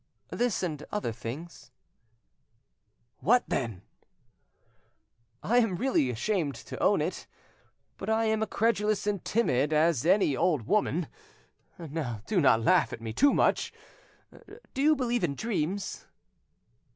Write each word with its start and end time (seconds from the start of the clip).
"This 0.31 0.63
and 0.63 0.83
other 0.91 1.11
things." 1.11 1.69
"What, 3.19 3.43
then?" 3.47 3.83
"I 5.43 5.59
am 5.59 5.75
really 5.75 6.09
ashamed 6.09 6.55
to 6.55 6.81
own 6.81 7.01
it, 7.01 7.27
but 7.97 8.09
I 8.09 8.25
am 8.25 8.41
a 8.41 8.47
credulous 8.47 9.05
and 9.05 9.23
timid 9.23 9.71
as 9.71 10.03
any 10.03 10.35
old 10.35 10.63
woman. 10.65 11.07
Now 11.77 12.23
do 12.25 12.41
not 12.41 12.63
laugh 12.63 12.91
at 12.91 12.99
me 13.01 13.13
too 13.13 13.31
much. 13.31 13.71
Do 14.73 14.81
you 14.81 14.95
believe 14.95 15.23
in 15.23 15.35
dreams?" 15.35 16.07